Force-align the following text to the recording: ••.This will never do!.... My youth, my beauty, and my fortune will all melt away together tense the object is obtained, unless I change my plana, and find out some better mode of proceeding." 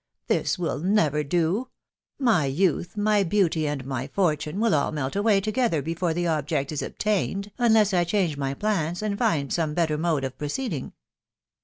••.This 0.41 0.57
will 0.57 0.79
never 0.79 1.23
do!.... 1.23 1.67
My 2.17 2.45
youth, 2.45 2.97
my 2.97 3.21
beauty, 3.21 3.67
and 3.67 3.85
my 3.85 4.07
fortune 4.07 4.59
will 4.59 4.73
all 4.73 4.91
melt 4.91 5.15
away 5.15 5.39
together 5.39 5.79
tense 5.79 6.15
the 6.15 6.25
object 6.25 6.71
is 6.71 6.81
obtained, 6.81 7.51
unless 7.59 7.93
I 7.93 8.03
change 8.03 8.35
my 8.35 8.55
plana, 8.55 8.97
and 9.03 9.15
find 9.15 9.49
out 9.49 9.53
some 9.53 9.75
better 9.75 9.99
mode 9.99 10.23
of 10.23 10.35
proceeding." 10.39 10.93